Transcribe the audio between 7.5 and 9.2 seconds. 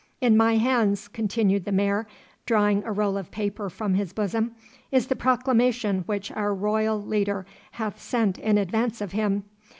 hath sent in advance of